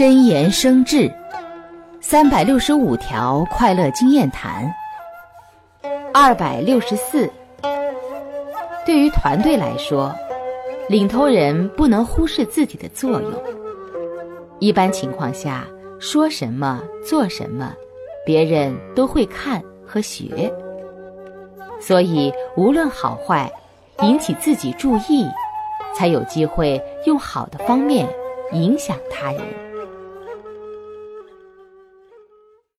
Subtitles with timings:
[0.00, 1.12] 真言生智
[2.00, 4.64] 三百六十五条快乐经验谈
[6.14, 7.30] 二百六十四。
[8.86, 10.10] 对于团队来说
[10.88, 13.30] 领头人不能忽视自己的作用。
[14.58, 15.66] 一般情况下
[15.98, 17.74] 说什么做什么
[18.24, 20.50] 别人都会看和学。
[21.78, 23.52] 所以无论好坏
[24.00, 25.28] 引起自己注意
[25.94, 28.08] 才有机会用好的方面
[28.54, 29.69] 影响他人。